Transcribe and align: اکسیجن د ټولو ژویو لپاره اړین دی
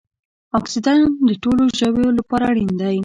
اکسیجن 0.59 0.99
د 1.27 1.29
ټولو 1.43 1.63
ژویو 1.77 2.09
لپاره 2.19 2.43
اړین 2.51 2.71
دی 2.81 2.97